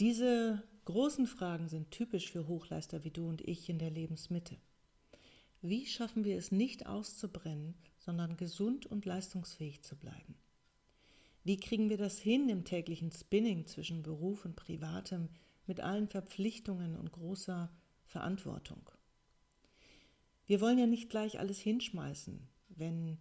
Diese 0.00 0.62
großen 0.86 1.26
Fragen 1.26 1.68
sind 1.68 1.90
typisch 1.90 2.32
für 2.32 2.48
Hochleister 2.48 3.04
wie 3.04 3.10
du 3.10 3.28
und 3.28 3.46
ich 3.46 3.68
in 3.68 3.78
der 3.78 3.90
Lebensmitte. 3.90 4.56
Wie 5.60 5.84
schaffen 5.84 6.24
wir 6.24 6.38
es 6.38 6.50
nicht 6.50 6.86
auszubrennen, 6.86 7.74
sondern 7.98 8.38
gesund 8.38 8.86
und 8.86 9.04
leistungsfähig 9.04 9.82
zu 9.82 9.96
bleiben? 9.96 10.36
Wie 11.44 11.58
kriegen 11.58 11.90
wir 11.90 11.98
das 11.98 12.18
hin 12.18 12.48
im 12.48 12.64
täglichen 12.64 13.12
Spinning 13.12 13.66
zwischen 13.66 14.02
Beruf 14.02 14.46
und 14.46 14.56
Privatem 14.56 15.28
mit 15.66 15.80
allen 15.80 16.08
Verpflichtungen 16.08 16.96
und 16.96 17.12
großer 17.12 17.70
Verantwortung? 18.06 18.88
Wir 20.46 20.62
wollen 20.62 20.78
ja 20.78 20.86
nicht 20.86 21.10
gleich 21.10 21.38
alles 21.38 21.58
hinschmeißen, 21.58 22.48
wenn 22.70 23.18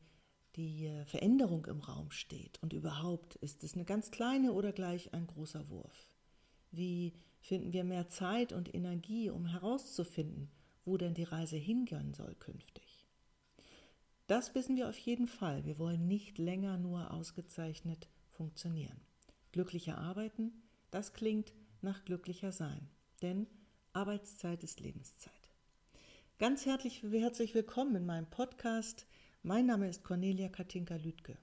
die 0.55 0.86
äh, 0.86 1.03
Veränderung 1.03 1.66
im 1.66 1.81
Raum 1.81 2.09
steht. 2.11 2.58
Und 2.64 2.72
überhaupt 2.72 3.36
ist 3.36 3.66
es 3.66 3.73
eine 3.73 3.84
ganz 3.84 4.11
kleine 4.11 4.53
oder 4.53 4.72
gleich 4.72 5.14
ein 5.14 5.27
großer 5.27 5.70
Wurf. 5.70 6.09
Wie 6.72 7.14
finden 7.40 7.73
wir 7.73 7.84
mehr 7.84 8.08
Zeit 8.09 8.54
und 8.54 8.73
Energie, 8.73 9.30
um 9.30 9.46
herauszufinden, 9.46 10.50
wo 10.86 10.98
denn 10.98 11.14
die 11.14 11.23
Reise 11.23 11.58
hingehen 11.58 12.14
soll 12.14 12.36
künftig? 12.36 13.05
Das 14.28 14.54
wissen 14.54 14.76
wir 14.76 14.88
auf 14.88 14.98
jeden 14.98 15.28
Fall. 15.28 15.66
Wir 15.66 15.80
wollen 15.80 16.08
nicht 16.08 16.38
länger 16.38 16.78
nur 16.78 17.12
ausgezeichnet 17.12 18.08
funktionieren. 18.30 19.02
Glücklicher 19.52 19.98
arbeiten, 19.98 20.52
das 20.92 21.14
klingt 21.14 21.54
nach 21.82 22.05
glücklicher 22.05 22.52
sein. 22.52 22.88
Denn 23.22 23.48
Arbeitszeit 23.94 24.64
ist 24.64 24.80
Lebenszeit. 24.80 25.34
Ganz 26.38 26.66
herzlich, 26.66 27.04
herzlich 27.04 27.56
willkommen 27.56 27.95
in 27.95 28.06
meinem 28.06 28.30
Podcast. 28.30 29.08
Mein 29.42 29.66
Name 29.66 29.90
ist 29.90 30.04
Cornelia 30.04 30.48
Katinka 30.48 30.95
Lüdke 30.95 31.38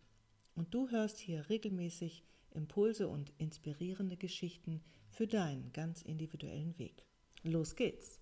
und 0.54 0.72
du 0.72 0.88
hörst 0.90 1.18
hier 1.18 1.48
regelmäßig 1.48 2.22
Impulse 2.56 3.08
und 3.08 3.32
inspirierende 3.38 4.16
Geschichten 4.16 4.82
für 5.08 5.26
deinen 5.26 5.72
ganz 5.72 6.02
individuellen 6.02 6.78
Weg. 6.78 7.04
Los 7.42 7.76
geht's! 7.76 8.20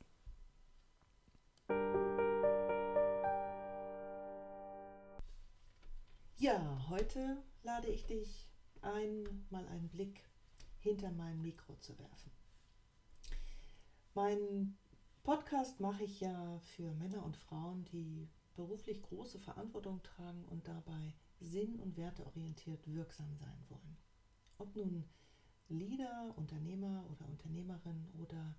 Ja, 6.37 6.87
heute 6.91 7.43
lade 7.63 7.89
ich 7.89 8.05
dich 8.07 8.51
ein, 8.83 9.47
mal 9.49 9.67
einen 9.69 9.89
Blick 9.89 10.29
hinter 10.81 11.11
mein 11.13 11.41
Mikro 11.41 11.77
zu 11.77 11.99
werfen. 11.99 12.31
Mein 14.15 14.77
Podcast 15.23 15.81
mache 15.81 16.05
ich 16.05 16.21
ja 16.21 16.59
für 16.59 16.93
Männer 16.93 17.25
und 17.25 17.37
Frauen, 17.37 17.85
die 17.87 18.29
beruflich 18.55 19.01
große 19.01 19.39
Verantwortung 19.39 20.03
tragen 20.03 20.45
und 20.45 20.69
dabei 20.69 21.15
sinn- 21.41 21.81
und 21.81 21.97
werteorientiert 21.97 22.87
wirksam 22.87 23.35
sein 23.37 23.65
wollen. 23.71 23.97
Ob 24.59 24.75
nun 24.77 25.05
Leader, 25.69 26.33
Unternehmer 26.37 27.05
oder 27.11 27.29
Unternehmerin 27.29 28.07
oder 28.19 28.55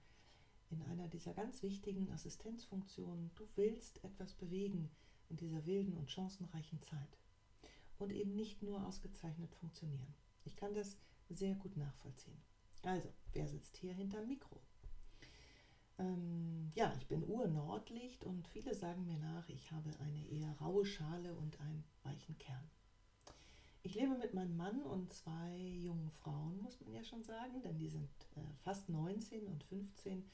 in 0.69 0.81
einer 0.83 1.07
dieser 1.07 1.33
ganz 1.33 1.61
wichtigen 1.61 2.11
Assistenzfunktionen, 2.11 3.31
du 3.35 3.47
willst 3.55 4.03
etwas 4.03 4.33
bewegen 4.33 4.89
in 5.29 5.37
dieser 5.37 5.65
wilden 5.65 5.93
und 5.93 6.11
chancenreichen 6.11 6.81
Zeit 6.81 7.17
und 7.97 8.11
eben 8.11 8.35
nicht 8.35 8.61
nur 8.61 8.85
ausgezeichnet 8.85 9.53
funktionieren. 9.55 10.13
Ich 10.43 10.55
kann 10.55 10.73
das 10.73 10.97
sehr 11.29 11.55
gut 11.55 11.77
nachvollziehen. 11.77 12.41
Also, 12.83 13.09
wer 13.33 13.47
sitzt 13.47 13.77
hier 13.77 13.93
hinterm 13.93 14.27
Mikro? 14.27 14.61
Ähm, 15.97 16.69
ja, 16.75 16.93
ich 16.97 17.07
bin 17.07 17.23
Ur-Nordlicht 17.23 18.25
und 18.25 18.47
viele 18.49 18.75
sagen 18.75 19.05
mir 19.05 19.17
nach, 19.17 19.47
ich 19.49 19.71
habe 19.71 19.97
eine 19.99 20.27
eher 20.27 20.51
raue 20.59 20.85
Schale 20.85 21.33
und 21.35 21.59
einen 21.61 21.83
weichen 22.03 22.37
Kern. 22.37 22.69
Ich 23.85 23.93
lebe 23.93 24.15
mit 24.17 24.33
meinem 24.33 24.57
Mann 24.57 24.81
und 24.81 25.13
zwei 25.13 25.55
jungen 25.55 26.09
Frauen, 26.09 26.59
muss 26.63 26.81
man 26.81 26.91
ja 26.91 27.03
schon 27.03 27.21
sagen, 27.21 27.61
denn 27.61 27.77
die 27.77 27.87
sind 27.87 28.09
äh, 28.35 28.41
fast 28.63 28.89
19 28.89 29.45
und 29.45 29.63
15 29.63 30.27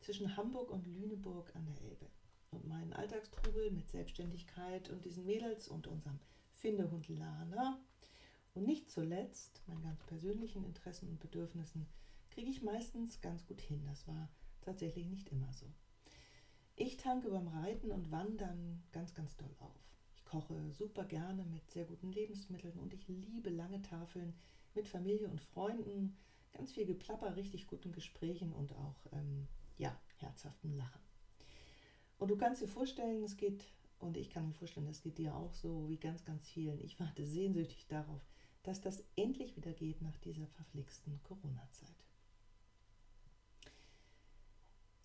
zwischen 0.00 0.34
Hamburg 0.38 0.70
und 0.70 0.86
Lüneburg 0.86 1.54
an 1.54 1.66
der 1.66 1.82
Elbe. 1.82 2.06
Und 2.50 2.66
meinen 2.66 2.94
Alltagstrubel 2.94 3.70
mit 3.72 3.90
Selbstständigkeit 3.90 4.88
und 4.88 5.04
diesen 5.04 5.26
Mädels 5.26 5.68
und 5.68 5.86
unserem 5.86 6.18
Findehund 6.48 7.06
Lana 7.10 7.78
und 8.54 8.64
nicht 8.64 8.90
zuletzt 8.90 9.60
meinen 9.66 9.82
ganz 9.82 10.02
persönlichen 10.04 10.64
Interessen 10.64 11.10
und 11.10 11.20
Bedürfnissen 11.20 11.86
kriege 12.30 12.48
ich 12.48 12.62
meistens 12.62 13.20
ganz 13.20 13.44
gut 13.44 13.60
hin. 13.60 13.84
Das 13.84 14.08
war 14.08 14.30
tatsächlich 14.62 15.08
nicht 15.08 15.28
immer 15.28 15.52
so. 15.52 15.66
Ich 16.74 16.96
tanke 16.96 17.28
beim 17.28 17.48
Reiten 17.48 17.90
und 17.90 18.10
Wandern 18.10 18.82
ganz, 18.92 19.12
ganz 19.12 19.36
doll 19.36 19.54
auf. 19.58 19.93
Koche 20.24 20.54
super 20.72 21.04
gerne 21.04 21.44
mit 21.44 21.70
sehr 21.70 21.84
guten 21.84 22.12
Lebensmitteln 22.12 22.78
und 22.78 22.94
ich 22.94 23.06
liebe 23.08 23.50
lange 23.50 23.82
Tafeln 23.82 24.34
mit 24.74 24.88
Familie 24.88 25.28
und 25.28 25.40
Freunden, 25.40 26.16
ganz 26.52 26.72
viel 26.72 26.86
Geplapper, 26.86 27.36
richtig 27.36 27.66
guten 27.66 27.92
Gesprächen 27.92 28.52
und 28.52 28.72
auch 28.72 29.12
ähm, 29.12 29.46
ja, 29.78 29.96
herzhaften 30.16 30.76
Lachen. 30.76 31.00
Und 32.18 32.30
du 32.30 32.36
kannst 32.36 32.62
dir 32.62 32.68
vorstellen, 32.68 33.22
es 33.22 33.36
geht, 33.36 33.64
und 33.98 34.16
ich 34.16 34.30
kann 34.30 34.46
mir 34.46 34.54
vorstellen, 34.54 34.86
es 34.88 35.02
geht 35.02 35.18
dir 35.18 35.34
auch 35.34 35.52
so 35.52 35.88
wie 35.88 35.98
ganz, 35.98 36.24
ganz 36.24 36.48
vielen. 36.48 36.80
Ich 36.80 36.98
warte 37.00 37.26
sehnsüchtig 37.26 37.86
darauf, 37.88 38.24
dass 38.62 38.80
das 38.80 39.04
endlich 39.16 39.56
wieder 39.56 39.72
geht 39.72 40.00
nach 40.00 40.16
dieser 40.18 40.46
verflixten 40.46 41.20
Corona-Zeit. 41.22 42.03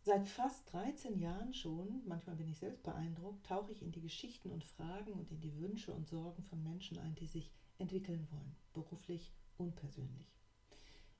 Seit 0.02 0.28
fast 0.28 0.72
13 0.72 1.20
Jahren 1.20 1.54
schon, 1.54 2.02
manchmal 2.06 2.38
bin 2.38 2.48
ich 2.48 2.58
selbst 2.58 2.84
beeindruckt, 2.84 3.46
tauche 3.46 3.74
ich 3.74 3.82
in 3.82 3.92
die 3.92 4.02
Geschichten 4.02 4.50
und 4.50 4.64
Fragen 4.64 5.12
und 5.12 5.30
in 5.30 5.42
die 5.42 5.56
Wünsche 5.58 5.94
und 5.94 6.08
Sorgen 6.08 6.44
von 6.44 6.64
Menschen 6.64 6.98
ein, 7.00 7.16
die 7.16 7.28
sich 7.28 7.52
entwickeln 7.80 8.28
wollen, 8.32 8.56
beruflich 8.74 9.34
und 9.58 9.76
persönlich. 9.76 10.40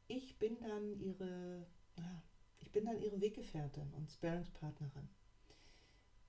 Ich 0.08 0.40
bin 0.40 0.58
dann 0.60 0.98
ihre, 1.00 1.68
ja, 1.98 2.24
ich 2.60 2.72
bin 2.72 2.86
dann 2.86 3.00
ihre 3.00 3.20
Weggefährtin 3.20 3.94
und 3.94 4.10
Sparingspartnerin. 4.12 5.10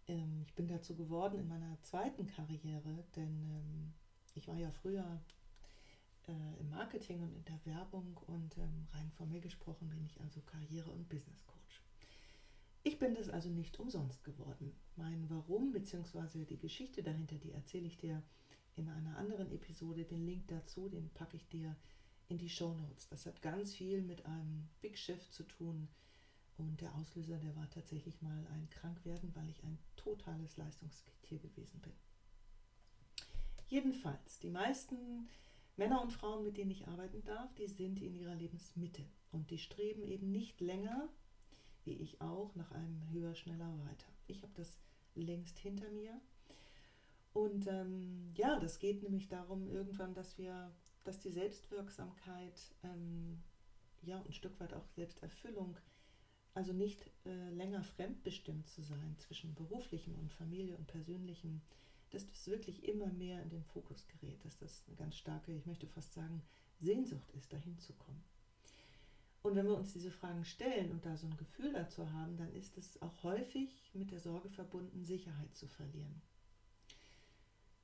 Ähm, 0.09 0.43
ich 0.43 0.55
bin 0.55 0.67
dazu 0.67 0.97
geworden 0.97 1.39
in 1.39 1.49
meiner 1.49 1.81
zweiten 1.83 2.27
Karriere, 2.27 3.05
denn 3.15 3.47
ähm, 3.49 3.93
ich 4.35 4.49
war 4.49 4.57
ja 4.57 4.71
früher 4.73 5.21
äh, 6.27 6.61
im 6.61 6.71
Marketing 6.71 7.23
und 7.23 7.33
in 7.33 7.45
der 7.45 7.65
Werbung 7.65 8.17
und 8.27 8.59
ähm, 8.59 8.87
rein 8.93 9.11
formell 9.13 9.41
gesprochen 9.41 9.89
bin 9.89 10.05
ich 10.05 10.21
also 10.21 10.41
Karriere- 10.43 10.91
und 10.91 11.09
Business 11.09 11.45
Coach. 11.47 11.60
Ich 12.83 12.99
bin 12.99 13.15
das 13.15 13.29
also 13.29 13.51
nicht 13.51 13.79
umsonst 13.79 14.25
geworden. 14.25 14.75
Mein 14.97 15.29
Warum 15.29 15.73
bzw. 15.73 16.45
die 16.45 16.59
Geschichte 16.59 17.03
dahinter, 17.03 17.37
die 17.37 17.53
erzähle 17.53 17.87
ich 17.87 17.99
dir 17.99 18.23
in 18.77 18.89
einer 18.89 19.19
anderen 19.19 19.51
Episode. 19.53 20.05
Den 20.05 20.25
Link 20.25 20.49
dazu, 20.49 20.89
den 20.89 21.11
packe 21.11 21.37
ich 21.37 21.47
dir 21.49 21.77
in 22.29 22.39
die 22.39 22.49
Show 22.49 22.73
Notes. 22.75 23.09
Das 23.09 23.27
hat 23.27 23.43
ganz 23.43 23.75
viel 23.75 24.01
mit 24.03 24.25
einem 24.25 24.69
Big 24.81 24.97
Chef 24.97 25.31
zu 25.31 25.43
tun. 25.43 25.89
Und 26.57 26.81
der 26.81 26.95
Auslöser, 26.95 27.39
der 27.39 27.55
war 27.57 27.69
tatsächlich 27.71 28.21
mal 28.23 28.47
ein 28.49 28.69
Krankwerden, 28.71 29.35
weil 29.35 29.49
ich 29.51 29.63
ein 29.65 29.79
totales 29.97 30.57
Leistungstier 30.57 31.39
gewesen 31.39 31.81
bin. 31.81 31.93
Jedenfalls, 33.69 34.39
die 34.41 34.51
meisten 34.51 35.29
Männer 35.77 36.03
und 36.03 36.13
Frauen, 36.13 36.45
mit 36.45 36.57
denen 36.57 36.71
ich 36.71 36.89
arbeiten 36.89 37.23
darf, 37.25 37.55
die 37.55 37.67
sind 37.67 38.01
in 38.01 38.15
ihrer 38.15 38.35
Lebensmitte. 38.35 39.05
Und 39.33 39.51
die 39.51 39.59
streben 39.59 40.03
eben 40.03 40.31
nicht 40.31 40.61
länger 40.61 41.09
wie 41.85 41.95
ich 41.95 42.21
auch, 42.21 42.55
nach 42.55 42.71
einem 42.73 43.09
höher, 43.11 43.35
schneller, 43.35 43.73
weiter. 43.87 44.07
Ich 44.27 44.43
habe 44.43 44.53
das 44.55 44.79
längst 45.15 45.59
hinter 45.59 45.89
mir. 45.91 46.21
Und 47.33 47.67
ähm, 47.69 48.33
ja, 48.35 48.59
das 48.59 48.79
geht 48.79 49.03
nämlich 49.03 49.29
darum, 49.29 49.69
irgendwann, 49.69 50.15
dass 50.15 50.37
wir, 50.39 50.73
dass 51.05 51.21
die 51.21 51.31
Selbstwirksamkeit, 51.31 52.75
ähm, 52.83 53.43
ja, 54.03 54.21
ein 54.23 54.33
Stück 54.33 54.59
weit 54.61 54.75
auch 54.75 54.87
Selbsterfüllung, 54.89 55.77
also 56.55 56.73
nicht 56.73 57.11
äh, 57.25 57.51
länger 57.51 57.85
fremdbestimmt 57.85 58.67
zu 58.69 58.83
sein 58.83 59.17
zwischen 59.19 59.55
beruflichem 59.55 60.15
und 60.17 60.33
Familie 60.33 60.77
und 60.77 60.87
persönlichem, 60.89 61.61
dass 62.11 62.27
das 62.27 62.49
wirklich 62.49 62.83
immer 62.85 63.07
mehr 63.07 63.41
in 63.43 63.51
den 63.51 63.65
Fokus 63.65 64.07
gerät, 64.09 64.45
dass 64.45 64.59
das 64.59 64.83
eine 64.87 64.97
ganz 64.97 65.17
starke, 65.17 65.53
ich 65.53 65.67
möchte 65.67 65.87
fast 65.87 66.13
sagen, 66.13 66.43
Sehnsucht 66.81 67.31
ist, 67.33 67.53
dahin 67.53 67.79
zu 67.79 67.93
kommen. 67.93 68.25
Und 69.43 69.57
wenn 69.57 69.67
wir 69.67 69.77
uns 69.77 69.93
diese 69.93 70.11
Fragen 70.11 70.45
stellen 70.45 70.91
und 70.91 71.07
da 71.07 71.17
so 71.17 71.27
ein 71.27 71.37
Gefühl 71.37 71.73
dazu 71.73 72.11
haben, 72.13 72.37
dann 72.37 72.53
ist 72.53 72.77
es 72.77 73.01
auch 73.01 73.23
häufig 73.23 73.91
mit 73.95 74.11
der 74.11 74.21
Sorge 74.21 74.51
verbunden, 74.51 75.03
Sicherheit 75.03 75.55
zu 75.55 75.67
verlieren. 75.67 76.21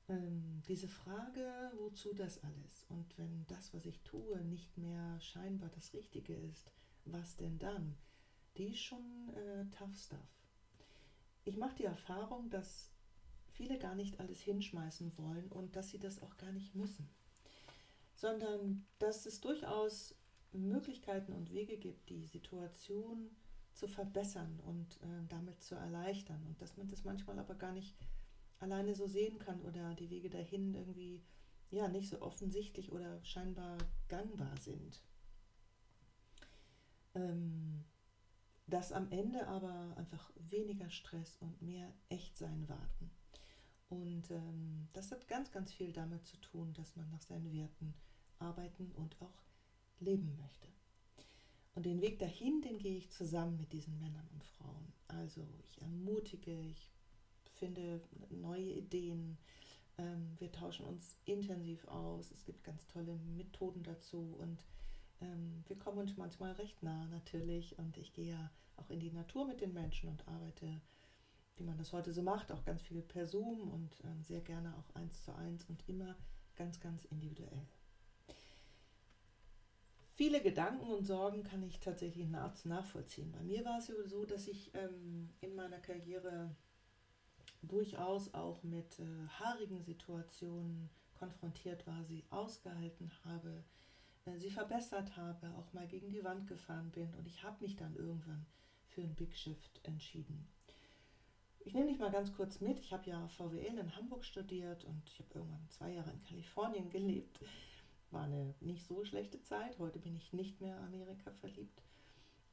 Ähm, 0.07 0.61
diese 0.67 0.87
Frage, 0.87 1.71
wozu 1.77 2.13
das 2.13 2.43
alles? 2.43 2.85
Und 2.89 3.17
wenn 3.17 3.45
das, 3.47 3.73
was 3.73 3.85
ich 3.85 4.01
tue, 4.03 4.39
nicht 4.45 4.77
mehr 4.77 5.19
scheinbar 5.19 5.69
das 5.69 5.93
Richtige 5.93 6.35
ist, 6.35 6.71
was 7.05 7.35
denn 7.37 7.57
dann? 7.57 7.97
Die 8.57 8.69
ist 8.69 8.79
schon 8.79 9.29
äh, 9.35 9.65
tough 9.71 9.95
stuff. 9.95 10.19
Ich 11.43 11.57
mache 11.57 11.75
die 11.75 11.85
Erfahrung, 11.85 12.49
dass 12.49 12.91
viele 13.51 13.79
gar 13.79 13.95
nicht 13.95 14.19
alles 14.19 14.41
hinschmeißen 14.41 15.17
wollen 15.17 15.47
und 15.49 15.75
dass 15.75 15.89
sie 15.89 15.99
das 15.99 16.21
auch 16.21 16.37
gar 16.37 16.51
nicht 16.51 16.75
müssen, 16.75 17.09
sondern 18.15 18.85
dass 18.99 19.25
es 19.25 19.41
durchaus 19.41 20.15
Möglichkeiten 20.57 21.33
und 21.33 21.51
Wege 21.51 21.77
gibt, 21.77 22.09
die 22.09 22.25
Situation 22.25 23.29
zu 23.73 23.87
verbessern 23.87 24.59
und 24.65 24.97
äh, 25.01 25.27
damit 25.29 25.61
zu 25.61 25.75
erleichtern. 25.75 26.43
Und 26.47 26.61
dass 26.61 26.77
man 26.77 26.87
das 26.87 27.03
manchmal 27.03 27.39
aber 27.39 27.55
gar 27.55 27.71
nicht 27.71 27.95
alleine 28.59 28.95
so 28.95 29.07
sehen 29.07 29.37
kann 29.39 29.61
oder 29.61 29.93
die 29.95 30.09
Wege 30.09 30.29
dahin 30.29 30.73
irgendwie 30.73 31.21
ja 31.69 31.87
nicht 31.87 32.09
so 32.09 32.21
offensichtlich 32.21 32.91
oder 32.91 33.23
scheinbar 33.23 33.77
gangbar 34.07 34.55
sind. 34.59 35.01
Ähm, 37.13 37.83
dass 38.67 38.91
am 38.91 39.11
Ende 39.11 39.47
aber 39.47 39.95
einfach 39.95 40.31
weniger 40.35 40.89
Stress 40.89 41.37
und 41.37 41.61
mehr 41.61 41.93
Echtsein 42.09 42.67
warten. 42.67 43.11
Und 43.89 44.29
ähm, 44.31 44.89
das 44.93 45.11
hat 45.11 45.27
ganz, 45.27 45.51
ganz 45.51 45.71
viel 45.71 45.93
damit 45.93 46.25
zu 46.25 46.37
tun, 46.37 46.73
dass 46.73 46.95
man 46.97 47.09
nach 47.09 47.21
seinen 47.21 47.53
Werten 47.53 47.93
arbeiten 48.39 48.91
und 48.91 49.21
auch 49.21 49.46
leben 49.99 50.35
möchte. 50.37 50.67
Und 51.75 51.85
den 51.85 52.01
Weg 52.01 52.19
dahin, 52.19 52.61
den 52.61 52.79
gehe 52.79 52.97
ich 52.97 53.11
zusammen 53.11 53.57
mit 53.57 53.71
diesen 53.71 53.99
Männern 53.99 54.27
und 54.33 54.43
Frauen. 54.43 54.93
Also 55.07 55.47
ich 55.59 55.81
ermutige, 55.81 56.59
ich 56.69 56.91
finde 57.53 58.01
neue 58.29 58.71
Ideen, 58.71 59.37
ähm, 59.97 60.35
wir 60.39 60.51
tauschen 60.51 60.85
uns 60.85 61.17
intensiv 61.25 61.87
aus, 61.87 62.31
es 62.31 62.45
gibt 62.45 62.63
ganz 62.63 62.87
tolle 62.87 63.17
Methoden 63.35 63.83
dazu 63.83 64.35
und 64.39 64.65
ähm, 65.21 65.63
wir 65.67 65.77
kommen 65.77 65.99
uns 65.99 66.17
manchmal 66.17 66.53
recht 66.53 66.81
nah 66.83 67.07
natürlich 67.07 67.77
und 67.79 67.97
ich 67.97 68.13
gehe 68.13 68.31
ja 68.31 68.51
auch 68.75 68.89
in 68.89 68.99
die 68.99 69.11
Natur 69.11 69.45
mit 69.47 69.61
den 69.61 69.73
Menschen 69.73 70.09
und 70.09 70.27
arbeite, 70.27 70.81
wie 71.55 71.63
man 71.63 71.77
das 71.77 71.93
heute 71.93 72.13
so 72.13 72.21
macht, 72.21 72.51
auch 72.51 72.63
ganz 72.63 72.81
viel 72.81 73.01
per 73.01 73.25
Zoom 73.25 73.71
und 73.71 73.99
ähm, 74.03 74.23
sehr 74.23 74.41
gerne 74.41 74.75
auch 74.77 74.95
eins 74.95 75.23
zu 75.23 75.33
eins 75.33 75.65
und 75.65 75.87
immer 75.87 76.15
ganz, 76.55 76.79
ganz 76.79 77.05
individuell. 77.05 77.67
Viele 80.17 80.41
Gedanken 80.41 80.87
und 80.87 81.05
Sorgen 81.05 81.43
kann 81.43 81.61
ich 81.61 81.79
tatsächlich 81.79 82.27
nach, 82.27 82.65
nachvollziehen. 82.65 83.31
Bei 83.31 83.43
mir 83.43 83.63
war 83.63 83.77
es 83.77 83.85
so, 83.85 84.25
dass 84.25 84.47
ich 84.47 84.73
ähm, 84.73 85.29
in 85.41 85.53
meiner 85.53 85.77
Karriere 85.77 86.55
durchaus 87.61 88.33
auch 88.33 88.63
mit 88.63 88.97
äh, 88.97 89.27
haarigen 89.39 89.83
Situationen 89.83 90.89
konfrontiert 91.19 91.85
war, 91.85 92.03
sie 92.03 92.23
ausgehalten 92.31 93.11
habe, 93.25 93.63
äh, 94.25 94.39
sie 94.39 94.49
verbessert 94.49 95.15
habe, 95.17 95.53
auch 95.55 95.71
mal 95.73 95.85
gegen 95.85 96.09
die 96.09 96.23
Wand 96.23 96.47
gefahren 96.47 96.89
bin 96.89 97.13
und 97.13 97.27
ich 97.27 97.43
habe 97.43 97.63
mich 97.63 97.75
dann 97.75 97.95
irgendwann 97.95 98.47
für 98.87 99.01
ein 99.01 99.13
Big 99.13 99.37
Shift 99.37 99.81
entschieden. 99.83 100.47
Ich 101.59 101.75
nehme 101.75 101.89
dich 101.89 101.99
mal 101.99 102.09
ganz 102.09 102.33
kurz 102.33 102.59
mit. 102.59 102.79
Ich 102.79 102.91
habe 102.91 103.07
ja 103.07 103.27
VWL 103.27 103.77
in 103.77 103.95
Hamburg 103.95 104.25
studiert 104.25 104.83
und 104.83 105.03
ich 105.05 105.19
habe 105.19 105.29
irgendwann 105.35 105.69
zwei 105.69 105.91
Jahre 105.91 106.09
in 106.09 106.23
Kalifornien 106.23 106.89
gelebt. 106.89 107.39
War 108.11 108.23
eine 108.23 108.53
nicht 108.61 108.85
so 108.85 109.03
schlechte 109.03 109.41
Zeit. 109.41 109.77
Heute 109.79 109.99
bin 109.99 110.15
ich 110.15 110.33
nicht 110.33 110.61
mehr 110.61 110.79
Amerika 110.81 111.31
verliebt. 111.31 111.81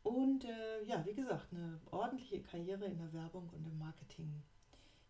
Und 0.03 0.45
äh, 0.45 0.85
ja, 0.85 1.05
wie 1.07 1.15
gesagt, 1.15 1.53
eine 1.53 1.81
ordentliche 1.91 2.43
Karriere 2.43 2.85
in 2.85 2.99
der 2.99 3.13
Werbung 3.13 3.49
und 3.51 3.67
im 3.67 3.79
Marketing 3.79 4.43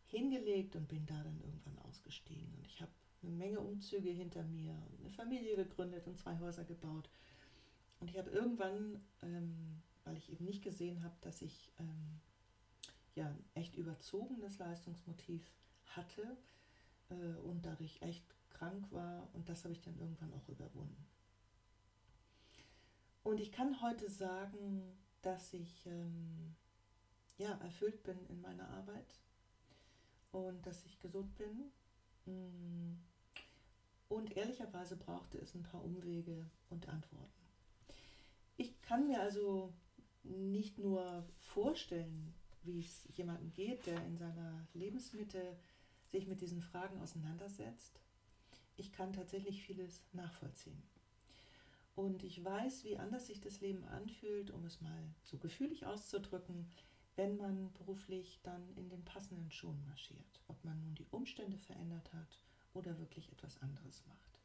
hingelegt 0.06 0.76
und 0.76 0.86
bin 0.88 1.04
da 1.06 1.20
dann 1.22 1.40
irgendwann 1.40 1.78
ausgestiegen. 1.88 2.52
Und 2.56 2.66
ich 2.66 2.80
habe 2.80 2.92
eine 3.22 3.32
Menge 3.32 3.60
Umzüge 3.60 4.10
hinter 4.10 4.44
mir, 4.44 4.76
eine 5.00 5.10
Familie 5.10 5.56
gegründet 5.56 6.06
und 6.06 6.18
zwei 6.18 6.38
Häuser 6.38 6.64
gebaut. 6.64 7.08
Und 8.00 8.10
ich 8.10 8.18
habe 8.18 8.30
irgendwann, 8.30 9.00
ähm, 9.22 9.82
weil 10.04 10.16
ich 10.16 10.30
eben 10.30 10.44
nicht 10.44 10.62
gesehen 10.62 11.02
habe, 11.02 11.14
dass 11.22 11.42
ich 11.42 11.72
ähm, 11.80 12.20
ja 13.14 13.34
echt 13.54 13.74
überzogenes 13.76 14.58
Leistungsmotiv 14.58 15.42
hatte 15.86 16.36
äh, 17.10 17.40
und 17.40 17.64
dadurch 17.64 18.00
echt 18.02 18.33
krank 18.64 18.90
war 18.92 19.28
und 19.34 19.48
das 19.48 19.64
habe 19.64 19.74
ich 19.74 19.80
dann 19.82 19.98
irgendwann 19.98 20.32
auch 20.32 20.48
überwunden. 20.48 21.06
Und 23.22 23.40
ich 23.40 23.52
kann 23.52 23.80
heute 23.80 24.08
sagen, 24.08 24.82
dass 25.22 25.52
ich 25.54 25.86
ähm, 25.86 26.54
ja, 27.38 27.52
erfüllt 27.62 28.02
bin 28.02 28.18
in 28.28 28.40
meiner 28.40 28.68
Arbeit 28.68 29.18
und 30.32 30.64
dass 30.66 30.84
ich 30.84 31.00
gesund 31.00 31.34
bin. 31.36 31.72
Mm. 32.26 32.98
Und 34.08 34.36
ehrlicherweise 34.36 34.96
brauchte 34.96 35.38
es 35.38 35.54
ein 35.54 35.62
paar 35.62 35.82
Umwege 35.82 36.46
und 36.68 36.88
Antworten. 36.88 37.42
Ich 38.56 38.80
kann 38.82 39.06
mir 39.06 39.20
also 39.20 39.72
nicht 40.22 40.78
nur 40.78 41.24
vorstellen, 41.38 42.34
wie 42.62 42.80
es 42.80 43.08
jemandem 43.16 43.52
geht, 43.52 43.86
der 43.86 44.04
in 44.04 44.16
seiner 44.16 44.66
Lebensmitte 44.74 45.56
sich 46.06 46.26
mit 46.26 46.40
diesen 46.42 46.60
Fragen 46.60 47.00
auseinandersetzt. 47.00 48.03
Ich 48.76 48.92
kann 48.92 49.12
tatsächlich 49.12 49.62
vieles 49.62 50.02
nachvollziehen. 50.12 50.82
Und 51.94 52.24
ich 52.24 52.44
weiß, 52.44 52.84
wie 52.84 52.98
anders 52.98 53.26
sich 53.26 53.40
das 53.40 53.60
Leben 53.60 53.84
anfühlt, 53.84 54.50
um 54.50 54.64
es 54.64 54.80
mal 54.80 55.14
so 55.22 55.38
gefühlig 55.38 55.86
auszudrücken, 55.86 56.68
wenn 57.16 57.36
man 57.36 57.72
beruflich 57.74 58.40
dann 58.42 58.74
in 58.76 58.88
den 58.88 59.04
passenden 59.04 59.50
Schuhen 59.50 59.84
marschiert, 59.86 60.40
ob 60.48 60.64
man 60.64 60.80
nun 60.80 60.96
die 60.96 61.06
Umstände 61.10 61.58
verändert 61.58 62.12
hat 62.12 62.42
oder 62.72 62.98
wirklich 62.98 63.30
etwas 63.30 63.60
anderes 63.62 64.04
macht. 64.06 64.40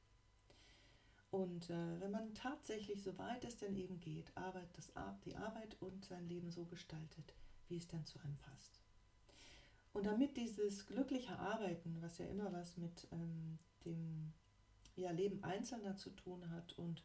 Und 1.31 1.69
äh, 1.69 1.99
wenn 1.99 2.11
man 2.11 2.33
tatsächlich, 2.33 3.03
soweit 3.03 3.43
es 3.45 3.57
denn 3.57 3.75
eben 3.75 3.99
geht, 3.99 4.35
Arbeit, 4.35 4.69
das, 4.77 4.91
die 5.25 5.35
Arbeit 5.35 5.77
und 5.79 6.05
sein 6.05 6.27
Leben 6.27 6.51
so 6.51 6.65
gestaltet, 6.65 7.33
wie 7.67 7.77
es 7.77 7.87
denn 7.87 8.05
zu 8.05 8.19
einem 8.19 8.37
passt. 8.37 8.79
Und 9.93 10.05
damit 10.05 10.37
dieses 10.37 10.85
glückliche 10.85 11.37
Arbeiten, 11.37 11.97
was 12.01 12.17
ja 12.19 12.25
immer 12.27 12.51
was 12.51 12.77
mit 12.77 13.07
ähm, 13.11 13.59
dem 13.85 14.33
ja, 14.95 15.11
Leben 15.11 15.43
Einzelner 15.43 15.95
zu 15.95 16.09
tun 16.11 16.49
hat 16.51 16.73
und 16.73 17.03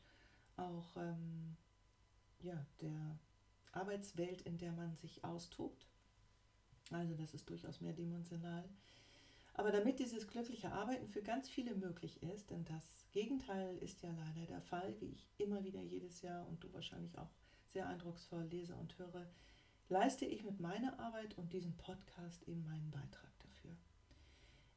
auch 0.56 0.96
ähm, 0.96 1.56
ja, 2.40 2.64
der 2.80 3.18
Arbeitswelt, 3.72 4.42
in 4.42 4.58
der 4.58 4.72
man 4.72 4.96
sich 4.96 5.24
austobt, 5.24 5.86
also 6.90 7.14
das 7.14 7.34
ist 7.34 7.48
durchaus 7.48 7.80
mehrdimensional, 7.80 8.68
aber 9.54 9.70
damit 9.70 10.00
dieses 10.00 10.26
glückliche 10.26 10.72
Arbeiten 10.72 11.08
für 11.08 11.22
ganz 11.22 11.48
viele 11.48 11.74
möglich 11.76 12.22
ist, 12.22 12.50
denn 12.50 12.64
das 12.64 13.06
Gegenteil 13.12 13.78
ist 13.78 14.02
ja 14.02 14.10
leider 14.10 14.46
der 14.46 14.60
Fall, 14.60 14.94
wie 15.00 15.10
ich 15.10 15.28
immer 15.38 15.62
wieder 15.64 15.80
jedes 15.80 16.22
Jahr 16.22 16.46
und 16.48 16.62
du 16.62 16.72
wahrscheinlich 16.72 17.16
auch 17.18 17.30
sehr 17.68 17.86
eindrucksvoll 17.86 18.42
lese 18.44 18.74
und 18.74 18.98
höre, 18.98 19.26
leiste 19.88 20.24
ich 20.24 20.44
mit 20.44 20.60
meiner 20.60 20.98
Arbeit 20.98 21.38
und 21.38 21.52
diesem 21.52 21.76
Podcast 21.76 22.42
eben 22.48 22.64
meinen 22.64 22.90
Beitrag 22.90 23.38
dafür. 23.38 23.53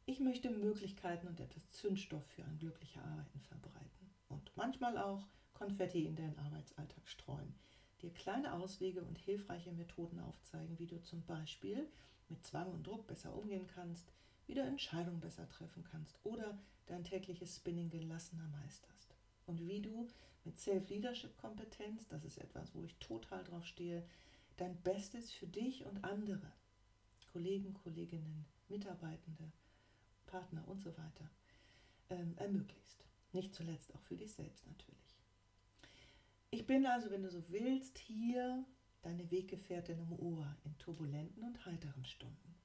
Ich 0.09 0.21
möchte 0.21 0.49
Möglichkeiten 0.49 1.27
und 1.27 1.41
etwas 1.41 1.69
Zündstoff 1.69 2.25
für 2.27 2.45
ein 2.45 2.57
glückliches 2.59 3.03
Arbeiten 3.03 3.41
verbreiten 3.41 4.09
und 4.29 4.55
manchmal 4.55 4.97
auch 4.97 5.27
Konfetti 5.53 6.05
in 6.05 6.15
deinen 6.15 6.39
Arbeitsalltag 6.39 7.05
streuen, 7.09 7.53
dir 8.01 8.13
kleine 8.13 8.53
Auswege 8.53 9.03
und 9.03 9.17
hilfreiche 9.17 9.73
Methoden 9.73 10.21
aufzeigen, 10.21 10.79
wie 10.79 10.87
du 10.87 11.01
zum 11.01 11.25
Beispiel 11.25 11.89
mit 12.29 12.41
Zwang 12.45 12.71
und 12.71 12.87
Druck 12.87 13.05
besser 13.05 13.35
umgehen 13.35 13.67
kannst, 13.67 14.13
wie 14.45 14.53
du 14.53 14.61
Entscheidungen 14.61 15.19
besser 15.19 15.49
treffen 15.49 15.83
kannst 15.83 16.17
oder 16.23 16.57
dein 16.85 17.03
tägliches 17.03 17.57
Spinning 17.57 17.89
gelassener 17.89 18.47
meisterst. 18.47 19.13
Und 19.45 19.67
wie 19.67 19.81
du 19.81 20.07
mit 20.45 20.57
Self-Leadership-Kompetenz, 20.57 22.07
das 22.07 22.23
ist 22.23 22.37
etwas, 22.37 22.73
wo 22.73 22.81
ich 22.85 22.95
total 22.99 23.43
drauf 23.43 23.65
stehe, 23.65 24.07
dein 24.55 24.81
Bestes 24.83 25.33
für 25.33 25.47
dich 25.47 25.85
und 25.85 26.05
andere, 26.05 26.53
Kollegen, 27.33 27.73
Kolleginnen, 27.73 28.45
Mitarbeitende, 28.69 29.51
Partner 30.27 30.67
und 30.67 30.81
so 30.81 30.91
weiter, 30.91 31.29
ähm, 32.09 32.35
ermöglicht. 32.37 33.03
Nicht 33.33 33.55
zuletzt 33.55 33.93
auch 33.95 34.01
für 34.01 34.15
dich 34.15 34.33
selbst 34.33 34.65
natürlich. 34.67 35.17
Ich 36.51 36.65
bin 36.65 36.85
also, 36.85 37.11
wenn 37.11 37.23
du 37.23 37.29
so 37.29 37.43
willst, 37.49 37.97
hier 37.97 38.63
deine 39.01 39.29
Weggefährtin 39.31 39.99
im 39.99 40.13
Ohr 40.19 40.55
in 40.63 40.77
turbulenten 40.77 41.43
und 41.43 41.65
heiteren 41.65 42.05
Stunden. 42.05 42.55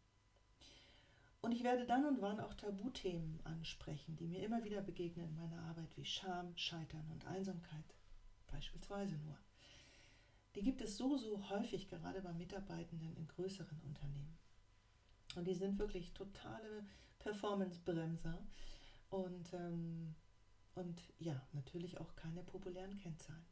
Und 1.40 1.52
ich 1.52 1.64
werde 1.64 1.86
dann 1.86 2.06
und 2.06 2.22
wann 2.22 2.38
auch 2.38 2.54
Tabuthemen 2.54 3.40
ansprechen, 3.44 4.16
die 4.16 4.28
mir 4.28 4.44
immer 4.44 4.62
wieder 4.62 4.80
begegnen 4.80 5.28
in 5.28 5.34
meiner 5.34 5.60
Arbeit, 5.62 5.96
wie 5.96 6.04
Scham, 6.04 6.56
Scheitern 6.56 7.08
und 7.10 7.26
Einsamkeit, 7.26 7.84
beispielsweise 8.46 9.16
nur. 9.16 9.36
Die 10.54 10.62
gibt 10.62 10.80
es 10.82 10.96
so, 10.96 11.16
so 11.16 11.48
häufig, 11.50 11.88
gerade 11.88 12.20
bei 12.20 12.32
Mitarbeitenden 12.32 13.16
in 13.16 13.26
größeren 13.26 13.80
Unternehmen. 13.80 14.38
Und 15.34 15.48
die 15.48 15.54
sind 15.54 15.78
wirklich 15.78 16.12
totale 16.12 16.86
Performance-Bremser 17.22 18.38
und, 19.10 19.52
ähm, 19.54 20.14
und 20.74 21.00
ja, 21.18 21.40
natürlich 21.52 21.98
auch 22.00 22.14
keine 22.16 22.42
populären 22.42 22.96
Kennzahlen. 22.98 23.44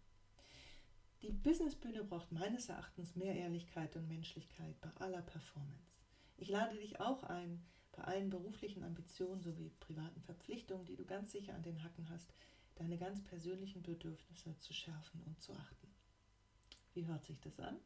Die 1.22 1.30
Businessbühne 1.30 2.04
braucht 2.04 2.32
meines 2.32 2.68
Erachtens 2.68 3.14
mehr 3.14 3.34
Ehrlichkeit 3.34 3.94
und 3.96 4.08
Menschlichkeit 4.08 4.80
bei 4.80 4.90
aller 4.98 5.22
Performance. 5.22 5.92
Ich 6.38 6.48
lade 6.48 6.76
dich 6.76 6.98
auch 6.98 7.22
ein, 7.24 7.62
bei 7.92 8.02
allen 8.04 8.30
beruflichen 8.30 8.82
Ambitionen 8.82 9.42
sowie 9.42 9.70
privaten 9.80 10.22
Verpflichtungen, 10.22 10.86
die 10.86 10.96
du 10.96 11.04
ganz 11.04 11.32
sicher 11.32 11.54
an 11.54 11.62
den 11.62 11.82
Hacken 11.82 12.08
hast, 12.08 12.32
deine 12.76 12.96
ganz 12.96 13.22
persönlichen 13.22 13.82
Bedürfnisse 13.82 14.58
zu 14.60 14.72
schärfen 14.72 15.22
und 15.26 15.40
zu 15.42 15.52
achten. 15.52 15.88
Wie 16.94 17.06
hört 17.06 17.24
sich 17.26 17.38
das 17.40 17.60
an? 17.60 17.76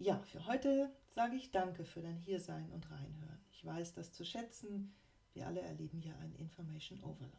Ja, 0.00 0.20
für 0.20 0.46
heute 0.46 0.92
sage 1.08 1.34
ich 1.34 1.50
Danke 1.50 1.84
für 1.84 2.00
dein 2.00 2.18
Hiersein 2.18 2.70
und 2.70 2.88
Reinhören. 2.88 3.40
Ich 3.50 3.64
weiß 3.64 3.94
das 3.94 4.12
zu 4.12 4.24
schätzen. 4.24 4.94
Wir 5.34 5.44
alle 5.48 5.60
erleben 5.60 5.98
hier 5.98 6.16
einen 6.18 6.36
Information 6.36 7.00
Overload. 7.00 7.34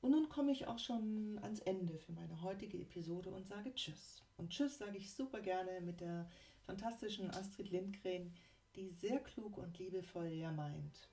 Und 0.00 0.12
nun 0.12 0.30
komme 0.30 0.52
ich 0.52 0.66
auch 0.66 0.78
schon 0.78 1.38
ans 1.42 1.60
Ende 1.60 1.98
für 1.98 2.12
meine 2.12 2.40
heutige 2.40 2.78
Episode 2.78 3.28
und 3.30 3.46
sage 3.46 3.74
Tschüss. 3.74 4.22
Und 4.38 4.48
Tschüss 4.48 4.78
sage 4.78 4.96
ich 4.96 5.12
super 5.12 5.42
gerne 5.42 5.82
mit 5.82 6.00
der 6.00 6.26
fantastischen 6.62 7.30
Astrid 7.30 7.70
Lindgren, 7.70 8.32
die 8.74 8.88
sehr 8.88 9.20
klug 9.20 9.58
und 9.58 9.78
liebevoll 9.78 10.28
ja 10.28 10.50
meint. 10.50 11.10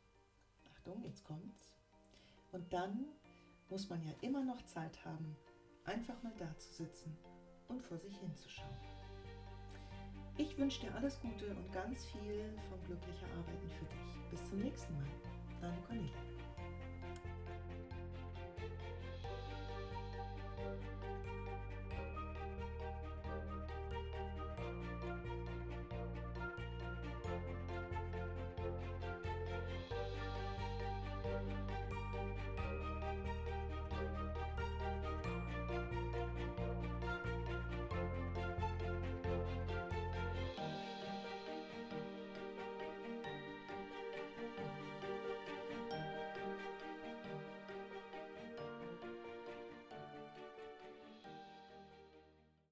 Achtung, 0.72 1.04
jetzt 1.04 1.26
kommt's. 1.26 1.76
Und 2.54 2.72
dann 2.72 3.08
muss 3.70 3.90
man 3.90 4.02
ja 4.06 4.14
immer 4.22 4.46
noch 4.46 4.64
Zeit 4.64 5.04
haben, 5.04 5.36
einfach 5.84 6.24
mal 6.24 6.34
da 6.38 6.58
zu 6.58 6.72
sitzen 6.72 7.14
und 7.68 7.84
vor 7.84 7.98
sich 7.98 8.16
hinzuschauen. 8.18 8.99
Ich 10.40 10.58
wünsche 10.58 10.80
dir 10.80 10.96
alles 10.96 11.20
Gute 11.20 11.48
und 11.48 11.70
ganz 11.74 12.06
viel 12.06 12.46
von 12.70 12.82
glücklicher 12.86 13.28
Arbeiten 13.38 13.70
für 13.78 13.84
dich. 13.84 14.32
Bis 14.32 14.50
zum 14.50 14.60
nächsten 14.60 14.94
Mal. 14.94 15.04
Deine 15.60 15.82
Cornelia. 15.86 16.14